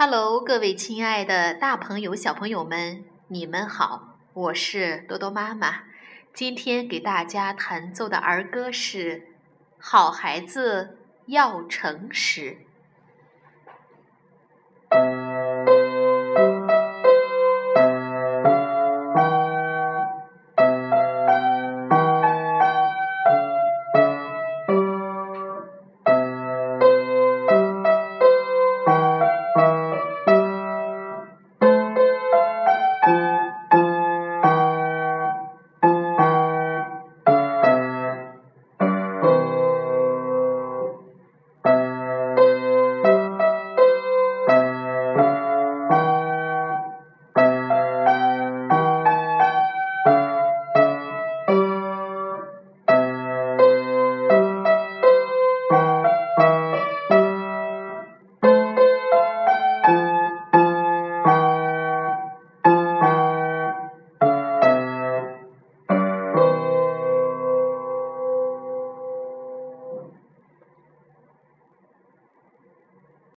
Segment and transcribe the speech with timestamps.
[0.00, 5.80] Hello，各位亲爱的大朋友、小朋友们，你们好，我是多多妈妈。
[6.32, 9.16] 今天给大家弹奏的儿歌是
[9.76, 12.42] 《好孩子要诚实》。